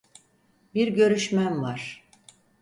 [0.75, 2.03] Bir görüşmem var.